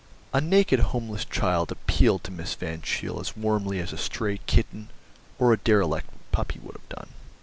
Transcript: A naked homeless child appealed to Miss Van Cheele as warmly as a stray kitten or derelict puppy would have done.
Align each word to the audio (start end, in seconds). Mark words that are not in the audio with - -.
A 0.33 0.41
naked 0.41 0.79
homeless 0.79 1.23
child 1.25 1.71
appealed 1.71 2.23
to 2.23 2.31
Miss 2.31 2.55
Van 2.55 2.81
Cheele 2.81 3.19
as 3.19 3.37
warmly 3.37 3.77
as 3.77 3.93
a 3.93 3.99
stray 3.99 4.39
kitten 4.47 4.89
or 5.37 5.55
derelict 5.55 6.09
puppy 6.31 6.57
would 6.57 6.73
have 6.75 6.89
done. 6.89 7.09